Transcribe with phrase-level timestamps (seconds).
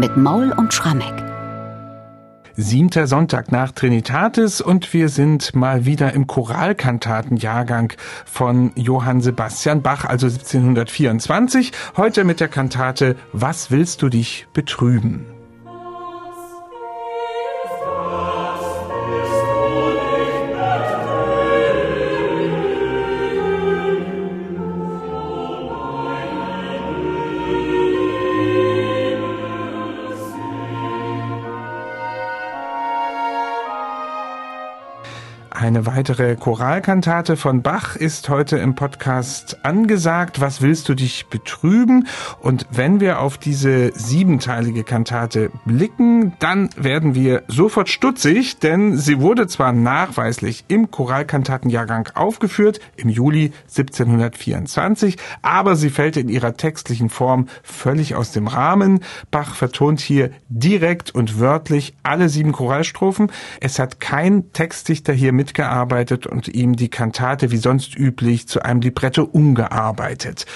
[0.00, 1.12] mit Maul und Schrammeck.
[2.56, 7.92] Siebter Sonntag nach Trinitatis und wir sind mal wieder im Choralkantatenjahrgang
[8.24, 11.72] von Johann Sebastian Bach, also 1724.
[11.98, 15.26] Heute mit der Kantate Was willst du dich betrüben?
[35.80, 40.38] Eine weitere Choralkantate von Bach ist heute im Podcast angesagt.
[40.38, 42.06] Was willst du dich betrüben?
[42.38, 49.22] Und wenn wir auf diese siebenteilige Kantate blicken, dann werden wir sofort stutzig, denn sie
[49.22, 57.08] wurde zwar nachweislich im Choralkantatenjahrgang aufgeführt, im Juli 1724, aber sie fällt in ihrer textlichen
[57.08, 59.00] Form völlig aus dem Rahmen.
[59.30, 63.32] Bach vertont hier direkt und wörtlich alle sieben Choralstrophen.
[63.62, 68.62] Es hat kein Textdichter hier mit mitgearbeitet und ihm die Kantate wie sonst üblich zu
[68.62, 70.46] einem Libretto umgearbeitet.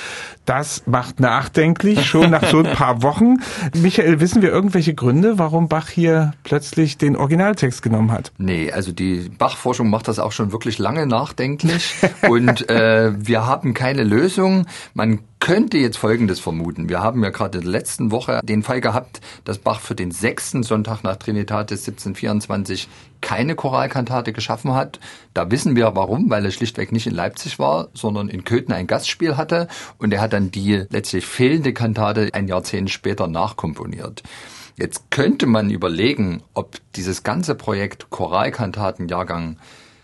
[0.45, 3.37] Das macht nachdenklich, schon nach so ein paar Wochen.
[3.75, 8.33] Michael, wissen wir irgendwelche Gründe, warum Bach hier plötzlich den Originaltext genommen hat?
[8.37, 11.95] Nee, also die Bach-Forschung macht das auch schon wirklich lange nachdenklich
[12.29, 14.67] und äh, wir haben keine Lösung.
[14.93, 16.89] Man könnte jetzt Folgendes vermuten.
[16.89, 20.11] Wir haben ja gerade in der letzten Woche den Fall gehabt, dass Bach für den
[20.11, 22.89] sechsten Sonntag nach Trinitatis 1724
[23.21, 25.01] keine Choralkantate geschaffen hat.
[25.33, 28.87] Da wissen wir warum, weil er schlichtweg nicht in Leipzig war, sondern in Köthen ein
[28.87, 34.23] Gastspiel hatte und er hat dann die letztlich fehlende Kantate ein Jahrzehnt später nachkomponiert.
[34.77, 39.59] Jetzt könnte man überlegen, ob dieses ganze Projekt Choralkantatenjahrgang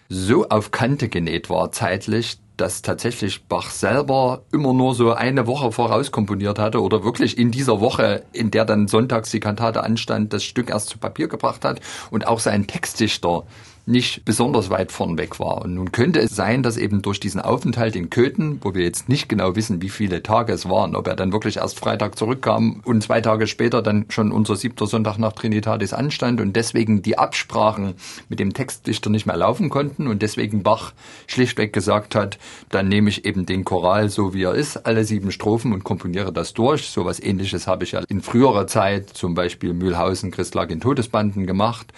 [0.08, 5.72] so auf Kante genäht war zeitlich, dass tatsächlich Bach selber immer nur so eine Woche
[5.72, 10.32] voraus komponiert hatte oder wirklich in dieser Woche, in der dann sonntags die Kantate anstand,
[10.32, 11.80] das Stück erst zu Papier gebracht hat
[12.10, 13.44] und auch sein Textdichter
[13.90, 15.62] nicht besonders weit vorn weg war.
[15.62, 19.08] Und nun könnte es sein, dass eben durch diesen Aufenthalt in Köthen, wo wir jetzt
[19.08, 22.80] nicht genau wissen, wie viele Tage es waren, ob er dann wirklich erst Freitag zurückkam
[22.84, 27.18] und zwei Tage später dann schon unser siebter Sonntag nach Trinitatis anstand und deswegen die
[27.18, 27.94] Absprachen
[28.28, 30.92] mit dem Textdichter nicht mehr laufen konnten und deswegen Bach
[31.26, 32.38] schlichtweg gesagt hat,
[32.70, 36.32] dann nehme ich eben den Choral so wie er ist, alle sieben Strophen und komponiere
[36.32, 36.88] das durch.
[36.88, 41.46] So was ähnliches habe ich ja in früherer Zeit, zum Beispiel Mühlhausen, Christlag in Todesbanden
[41.46, 41.92] gemacht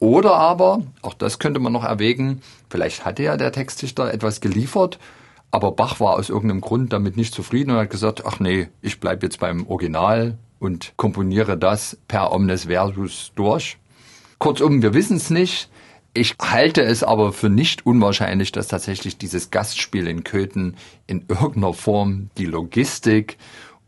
[0.00, 4.98] oder aber, auch das könnte man noch erwägen, vielleicht hatte ja der Textdichter etwas geliefert,
[5.50, 9.00] aber Bach war aus irgendeinem Grund damit nicht zufrieden und hat gesagt, ach nee, ich
[9.00, 13.78] bleib jetzt beim Original und komponiere das per omnes versus durch.
[14.38, 15.70] Kurzum, wir wissen es nicht.
[16.14, 20.76] Ich halte es aber für nicht unwahrscheinlich, dass tatsächlich dieses Gastspiel in Köthen
[21.06, 23.36] in irgendeiner Form die Logistik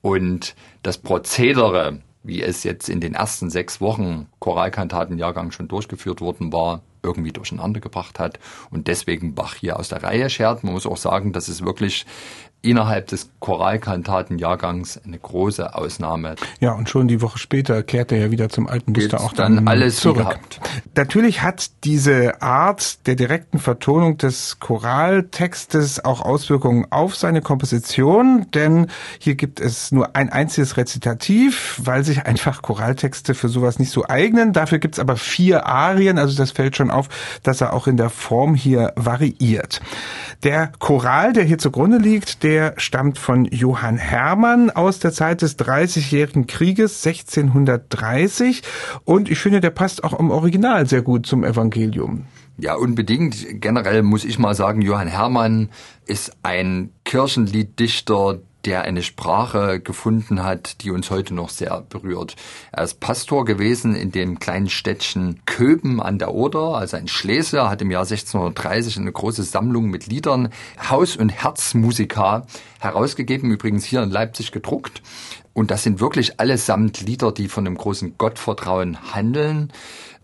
[0.02, 6.52] und das Prozedere wie es jetzt in den ersten sechs Wochen Choralkantatenjahrgang schon durchgeführt worden
[6.52, 8.38] war, irgendwie durcheinander gebracht hat
[8.70, 10.64] und deswegen Bach hier aus der Reihe schert.
[10.64, 12.04] Man muss auch sagen, dass es wirklich
[12.62, 16.34] innerhalb des Choralkantatenjahrgangs eine große Ausnahme.
[16.60, 19.56] Ja, und schon die Woche später kehrt er ja wieder zum alten Muster auch dann,
[19.56, 20.18] dann alles zurück.
[20.18, 20.60] Gehabt.
[20.94, 28.88] Natürlich hat diese Art der direkten Vertonung des Choraltextes auch Auswirkungen auf seine Komposition, denn
[29.18, 34.06] hier gibt es nur ein einziges Rezitativ, weil sich einfach Choraltexte für sowas nicht so
[34.06, 34.52] eignen.
[34.52, 37.08] Dafür gibt's aber vier Arien, also das fällt schon auf,
[37.42, 39.80] dass er auch in der Form hier variiert.
[40.42, 45.56] Der Choral, der hier zugrunde liegt, der stammt von Johann Hermann aus der Zeit des
[45.56, 48.62] Dreißigjährigen Krieges 1630
[49.04, 52.24] und ich finde, der passt auch im Original sehr gut zum Evangelium.
[52.58, 53.60] Ja, unbedingt.
[53.60, 55.70] Generell muss ich mal sagen, Johann Hermann
[56.06, 62.36] ist ein Kirchenlieddichter, der eine Sprache gefunden hat, die uns heute noch sehr berührt.
[62.72, 67.70] Er ist Pastor gewesen in dem kleinen Städtchen Köben an der Oder, also ein Schlesier,
[67.70, 70.50] hat im Jahr 1630 eine große Sammlung mit Liedern,
[70.88, 72.46] Haus- und Herzmusika
[72.80, 75.02] herausgegeben, übrigens hier in Leipzig gedruckt.
[75.52, 79.72] Und das sind wirklich allesamt Lieder, die von dem großen Gottvertrauen handeln.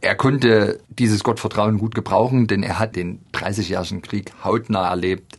[0.00, 5.38] Er konnte dieses Gottvertrauen gut gebrauchen, denn er hat den 30-jährigen Krieg hautnah erlebt.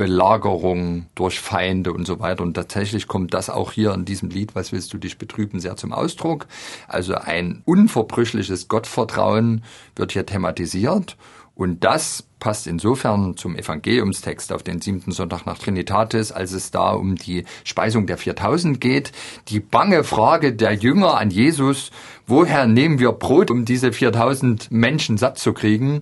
[0.00, 2.42] Belagerung durch Feinde und so weiter.
[2.42, 5.76] Und tatsächlich kommt das auch hier in diesem Lied, was willst du dich betrüben, sehr
[5.76, 6.46] zum Ausdruck.
[6.88, 9.62] Also ein unverbrüchliches Gottvertrauen
[9.96, 11.18] wird hier thematisiert.
[11.54, 16.92] Und das passt insofern zum Evangeliumstext auf den siebten Sonntag nach Trinitatis, als es da
[16.92, 19.12] um die Speisung der 4000 geht.
[19.48, 21.90] Die bange Frage der Jünger an Jesus,
[22.26, 26.00] woher nehmen wir Brot, um diese 4000 Menschen satt zu kriegen?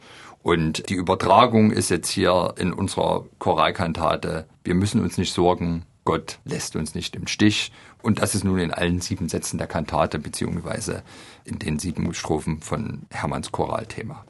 [0.48, 4.46] Und die Übertragung ist jetzt hier in unserer Choralkantate.
[4.64, 7.70] Wir müssen uns nicht sorgen Gott lässt uns nicht im Stich.
[8.00, 11.02] Und das ist nun in allen sieben Sätzen der Kantate beziehungsweise
[11.44, 14.24] in den sieben Strophen von Hermanns Choralthema.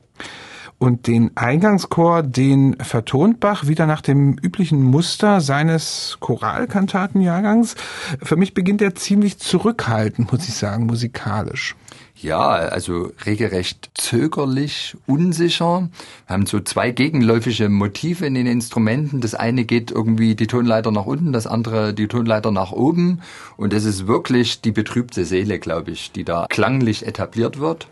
[0.79, 7.77] Und den Eingangschor, den vertont Bach wieder nach dem üblichen Muster seines Choralkantatenjahrgangs.
[8.21, 11.77] Für mich beginnt er ziemlich zurückhaltend, muss ich sagen, musikalisch.
[12.21, 15.89] Ja, also regelrecht zögerlich, unsicher.
[16.27, 19.21] Wir haben so zwei gegenläufige Motive in den Instrumenten.
[19.21, 23.21] Das eine geht irgendwie die Tonleiter nach unten, das andere die Tonleiter nach oben.
[23.57, 27.87] Und das ist wirklich die betrübte Seele, glaube ich, die da klanglich etabliert wird.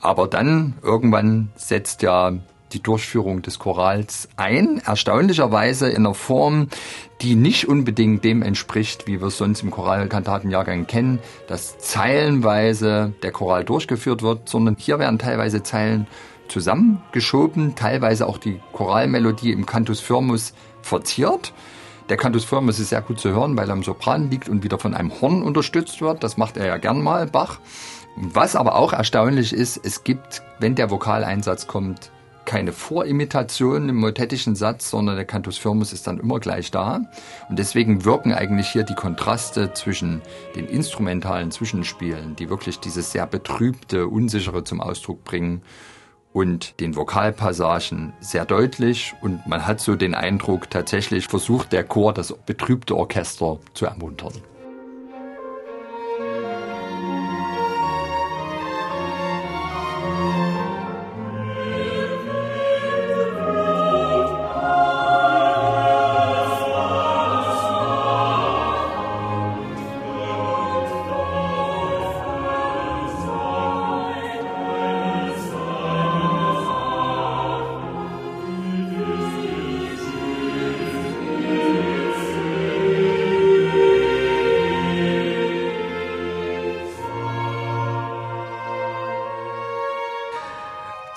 [0.00, 2.34] Aber dann irgendwann setzt ja
[2.72, 6.68] die Durchführung des Chorals ein, erstaunlicherweise in einer Form,
[7.22, 13.32] die nicht unbedingt dem entspricht, wie wir es sonst im Choralkantatenjahrgang kennen, dass zeilenweise der
[13.32, 16.06] Choral durchgeführt wird, sondern hier werden teilweise Zeilen
[16.48, 20.52] zusammengeschoben, teilweise auch die Choralmelodie im Cantus Firmus
[20.82, 21.52] verziert.
[22.08, 24.78] Der Cantus Firmus ist sehr gut zu hören, weil er am Sopran liegt und wieder
[24.78, 26.22] von einem Horn unterstützt wird.
[26.22, 27.58] Das macht er ja gern mal, Bach.
[28.16, 32.12] Was aber auch erstaunlich ist, es gibt, wenn der Vokaleinsatz kommt,
[32.46, 37.02] keine Vorimitation im motettischen Satz, sondern der Cantus firmus ist dann immer gleich da.
[37.48, 40.22] Und deswegen wirken eigentlich hier die Kontraste zwischen
[40.54, 45.62] den instrumentalen Zwischenspielen, die wirklich dieses sehr betrübte, unsichere zum Ausdruck bringen,
[46.36, 49.14] und den Vokalpassagen sehr deutlich.
[49.22, 54.34] Und man hat so den Eindruck, tatsächlich versucht der Chor das betrübte Orchester zu ermuntern.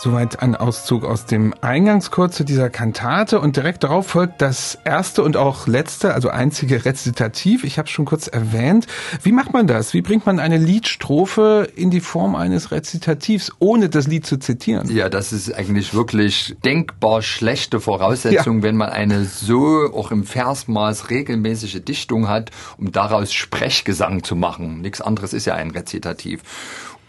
[0.01, 5.24] Soweit ein Auszug aus dem Eingangschor zu dieser Kantate und direkt darauf folgt das erste
[5.24, 7.66] und auch letzte, also einzige Rezitativ.
[7.66, 8.88] Ich habe es schon kurz erwähnt.
[9.24, 9.94] Wie macht man das?
[9.94, 14.90] Wie bringt man eine Liedstrophe in die Form eines Rezitativs, ohne das Lied zu zitieren?
[14.90, 18.63] Ja, das ist eigentlich wirklich denkbar schlechte Voraussetzung, ja.
[18.63, 24.80] wenn man eine so auch im Versmaß regelmäßige Dichtung hat, um daraus Sprechgesang zu machen.
[24.80, 26.42] Nichts anderes ist ja ein Rezitativ.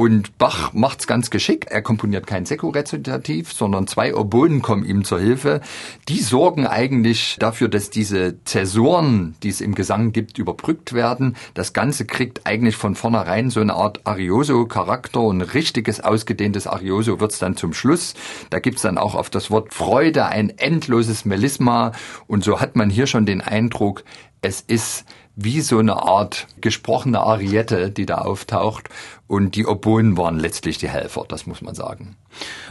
[0.01, 1.71] Und Bach macht's ganz geschickt.
[1.71, 5.61] Er komponiert kein Sekko-Rezitativ, sondern zwei Oboen kommen ihm zur Hilfe.
[6.09, 11.37] Die sorgen eigentlich dafür, dass diese Zäsuren, die es im Gesang gibt, überbrückt werden.
[11.53, 17.39] Das Ganze kriegt eigentlich von vornherein so eine Art Arioso-Charakter und richtiges ausgedehntes Arioso wird's
[17.39, 18.15] dann zum Schluss.
[18.49, 21.93] Da gibt's dann auch auf das Wort Freude ein endloses Melisma.
[22.27, 24.05] Und so hat man hier schon den Eindruck,
[24.41, 25.05] es ist
[25.43, 28.89] wie so eine Art gesprochene Ariette, die da auftaucht.
[29.31, 32.17] Und die Oboen waren letztlich die Helfer, das muss man sagen.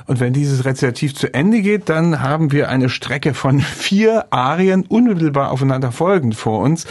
[0.07, 4.85] Und wenn dieses Rezitativ zu Ende geht, dann haben wir eine Strecke von vier Arien
[4.85, 6.85] unmittelbar aufeinander folgend vor uns.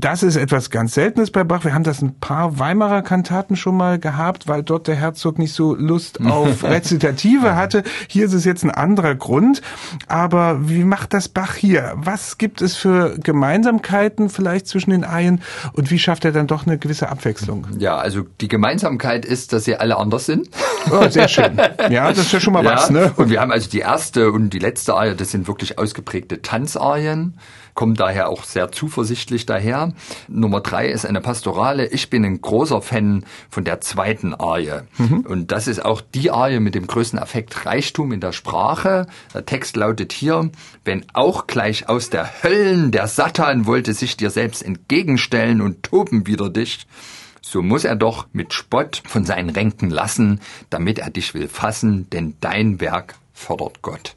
[0.00, 1.64] Das ist etwas ganz Seltenes bei Bach.
[1.64, 5.52] Wir haben das ein paar Weimarer Kantaten schon mal gehabt, weil dort der Herzog nicht
[5.52, 7.84] so Lust auf Rezitative hatte.
[8.08, 9.62] Hier ist es jetzt ein anderer Grund.
[10.08, 11.92] Aber wie macht das Bach hier?
[11.94, 16.66] Was gibt es für Gemeinsamkeiten vielleicht zwischen den Arien und wie schafft er dann doch
[16.66, 17.66] eine gewisse Abwechslung?
[17.78, 20.48] Ja, also die Gemeinsamkeit ist, dass sie alle anders sind.
[20.90, 21.56] Oh, sehr schön.
[21.90, 23.12] Ja, das ist ja schon mal ja, was, ne?
[23.16, 27.38] Und wir haben also die erste und die letzte Arie, das sind wirklich ausgeprägte Tanzarien,
[27.74, 29.92] kommen daher auch sehr zuversichtlich daher.
[30.28, 31.86] Nummer drei ist eine Pastorale.
[31.86, 34.82] Ich bin ein großer Fan von der zweiten Arie.
[34.98, 35.20] Mhm.
[35.20, 39.06] Und das ist auch die Arie mit dem größten Affekt Reichtum in der Sprache.
[39.34, 40.50] Der Text lautet hier,
[40.84, 46.26] wenn auch gleich aus der Höllen der Satan wollte sich dir selbst entgegenstellen und toben
[46.26, 46.86] wider dich,
[47.40, 52.08] so muss er doch mit Spott von seinen Ränken lassen, damit er dich will fassen,
[52.10, 54.14] denn dein Werk fordert Gott.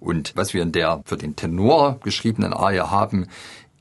[0.00, 3.26] Und was wir in der für den Tenor geschriebenen Arie haben,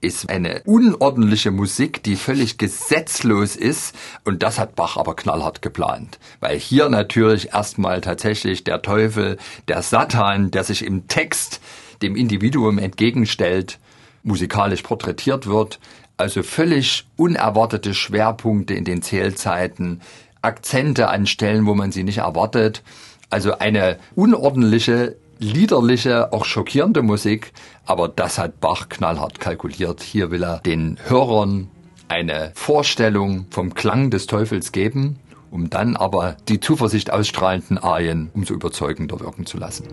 [0.01, 3.95] ist eine unordentliche Musik, die völlig gesetzlos ist.
[4.23, 6.19] Und das hat Bach aber knallhart geplant.
[6.39, 11.59] Weil hier natürlich erstmal tatsächlich der Teufel, der Satan, der sich im Text
[12.01, 13.79] dem Individuum entgegenstellt,
[14.23, 15.79] musikalisch porträtiert wird.
[16.17, 20.01] Also völlig unerwartete Schwerpunkte in den Zählzeiten,
[20.41, 22.83] Akzente an Stellen, wo man sie nicht erwartet.
[23.29, 27.53] Also eine unordentliche, liederliche, auch schockierende Musik.
[27.85, 30.01] Aber das hat Bach knallhart kalkuliert.
[30.01, 31.69] Hier will er den Hörern
[32.07, 35.19] eine Vorstellung vom Klang des Teufels geben,
[35.51, 39.85] um dann aber die Zuversicht ausstrahlenden Arien umso überzeugender wirken zu lassen.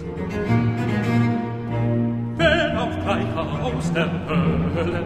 [2.37, 3.23] Wenn auf drei
[3.63, 4.11] aus der
[4.75, 5.05] Hölle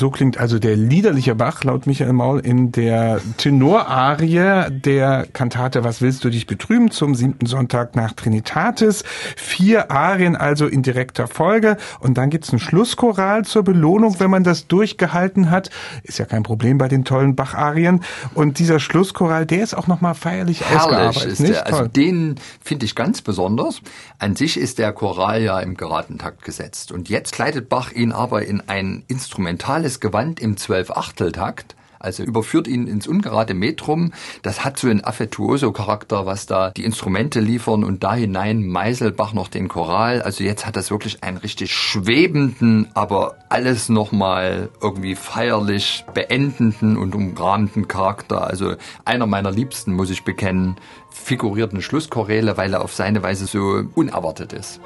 [0.00, 6.00] so klingt also der liederliche Bach laut Michael Maul in der Tenorarie der Kantate Was
[6.00, 9.04] willst du dich betrüben zum siebten Sonntag nach Trinitatis.
[9.36, 14.42] Vier Arien also in direkter Folge und dann gibt's ein Schlusschoral zur Belohnung, wenn man
[14.42, 15.68] das durchgehalten hat.
[16.02, 18.00] Ist ja kein Problem bei den tollen Bach-Arien.
[18.32, 21.26] Und dieser Schlusschoral, der ist auch nochmal feierlich Herrlich ausgearbeitet.
[21.26, 21.52] ist nicht?
[21.52, 21.66] der.
[21.66, 23.82] Also den finde ich ganz besonders.
[24.18, 26.90] An sich ist der Choral ja im geraden Takt gesetzt.
[26.90, 31.74] Und jetzt kleidet Bach ihn aber in ein instrumentales Gewand im Zwölf-Achtel-Takt.
[32.02, 34.12] Also überführt ihn ins ungerade Metrum.
[34.40, 39.34] Das hat so einen Affettuoso-Charakter, was da die Instrumente liefern und da hinein meißelt Bach
[39.34, 40.22] noch den Choral.
[40.22, 47.14] Also jetzt hat das wirklich einen richtig schwebenden, aber alles nochmal irgendwie feierlich beendenden und
[47.14, 48.46] umrahmenden Charakter.
[48.46, 50.76] Also einer meiner Liebsten, muss ich bekennen,
[51.10, 54.80] figurierten Schlusschoräle, weil er auf seine Weise so unerwartet ist.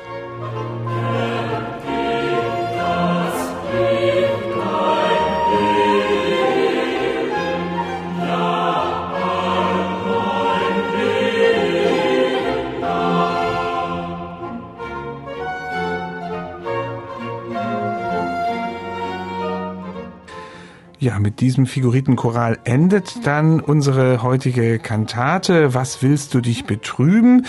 [21.15, 25.73] Ja, mit diesem Figuritenchoral endet dann unsere heutige Kantate.
[25.73, 27.47] Was willst du dich betrüben?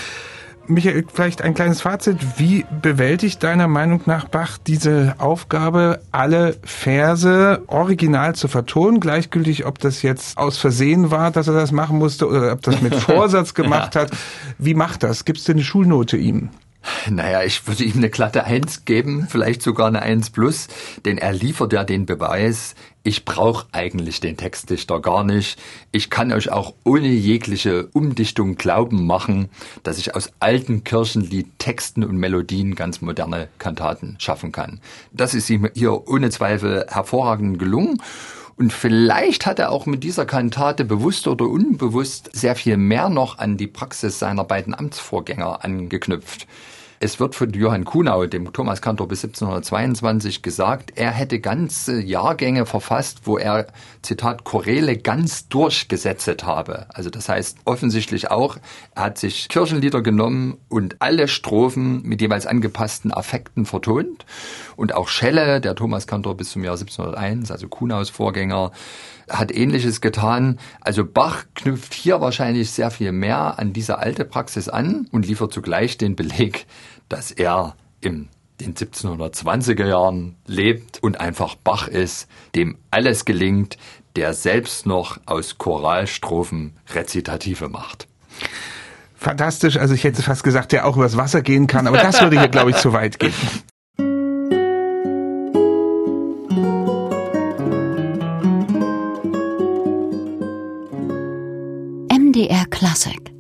[0.68, 2.38] Michael, vielleicht ein kleines Fazit.
[2.38, 9.00] Wie bewältigt deiner Meinung nach Bach diese Aufgabe, alle Verse original zu vertonen?
[9.00, 12.84] Gleichgültig, ob das jetzt aus Versehen war, dass er das machen musste oder ob das
[12.84, 14.12] mit Vorsatz gemacht hat.
[14.60, 15.26] Wie macht das?
[15.26, 16.52] Gibst du eine Schulnote ihm?
[17.10, 20.68] Naja, ich würde ihm eine glatte Eins geben, vielleicht sogar eine Eins plus,
[21.04, 25.62] denn er liefert ja den Beweis, ich brauche eigentlich den Textdichter gar nicht.
[25.92, 29.50] Ich kann euch auch ohne jegliche Umdichtung glauben machen,
[29.84, 34.82] dass ich aus alten Kirchenliedtexten und Melodien ganz moderne Kantaten schaffen kann.
[35.14, 38.02] Das ist ihm hier ohne Zweifel hervorragend gelungen.
[38.58, 43.38] Und vielleicht hat er auch mit dieser Kantate bewusst oder unbewusst sehr viel mehr noch
[43.38, 46.48] an die Praxis seiner beiden Amtsvorgänger angeknüpft.
[47.02, 53.22] Es wird von Johann Kuhnau, dem Thomaskantor bis 1722, gesagt, er hätte ganze Jahrgänge verfasst,
[53.26, 53.68] wo er,
[54.02, 56.86] Zitat, Choräle ganz durchgesetzt habe.
[56.94, 58.58] Also das heißt offensichtlich auch,
[58.96, 64.26] er hat sich Kirchenlieder genommen und alle Strophen mit jeweils angepassten Affekten vertont.
[64.78, 68.72] Und auch Schelle, der Thomaskantor bis zum Jahr 1701, also Kuhnaus Vorgänger,
[69.30, 70.60] hat ähnliches getan.
[70.82, 75.54] Also Bach knüpft hier wahrscheinlich sehr viel mehr an diese alte Praxis an und liefert
[75.54, 76.68] zugleich den Beleg,
[77.10, 83.78] dass er in den 1720er Jahren lebt und einfach Bach ist, dem alles gelingt,
[84.16, 88.08] der selbst noch aus Choralstrophen Rezitative macht.
[89.16, 89.78] Fantastisch.
[89.78, 92.48] Also ich hätte fast gesagt, der auch übers Wasser gehen kann, aber das würde hier,
[92.48, 93.34] glaube ich, zu weit gehen.
[102.10, 103.35] MDR Classic